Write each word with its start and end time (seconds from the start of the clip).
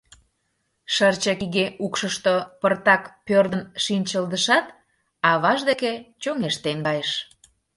Шырчык 0.93 1.39
иге 1.45 1.65
укшышто 1.85 2.35
пыртак 2.59 3.03
пӧрдын 3.25 3.63
шинчылдышат, 3.83 4.67
аваж 5.31 5.59
деке 5.69 5.93
чоҥештен 6.21 6.77
кайыш. 6.85 7.11